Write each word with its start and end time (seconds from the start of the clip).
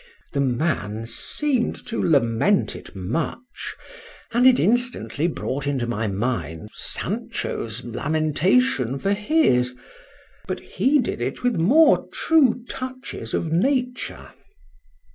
The 0.33 0.39
man 0.41 1.05
seemed 1.05 1.85
to 1.85 2.01
lament 2.01 2.75
it 2.75 2.95
much; 2.95 3.75
and 4.31 4.47
it 4.47 4.59
instantly 4.59 5.27
brought 5.27 5.67
into 5.67 5.85
my 5.85 6.07
mind 6.07 6.71
Sancho's 6.73 7.83
lamentation 7.83 8.97
for 8.97 9.13
his; 9.13 9.75
but 10.47 10.59
he 10.59 10.97
did 10.97 11.21
it 11.21 11.43
with 11.43 11.55
more 11.57 12.07
true 12.11 12.63
touches 12.67 13.35
of 13.35 13.51
nature. 13.51 14.31